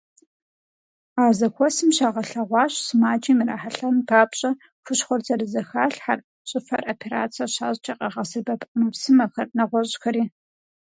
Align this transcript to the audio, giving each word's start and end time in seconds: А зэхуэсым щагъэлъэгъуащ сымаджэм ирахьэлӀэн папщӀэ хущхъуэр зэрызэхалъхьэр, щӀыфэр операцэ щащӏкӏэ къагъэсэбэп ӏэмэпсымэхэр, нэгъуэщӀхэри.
А 1.21 1.23
зэхуэсым 1.37 1.89
щагъэлъэгъуащ 1.95 2.73
сымаджэм 2.85 3.39
ирахьэлӀэн 3.41 3.95
папщӀэ 4.07 4.51
хущхъуэр 4.85 5.21
зэрызэхалъхьэр, 5.25 6.19
щӀыфэр 6.49 6.83
операцэ 6.93 7.43
щащӏкӏэ 7.53 7.93
къагъэсэбэп 7.99 8.61
ӏэмэпсымэхэр, 8.71 9.47
нэгъуэщӀхэри. 9.57 10.23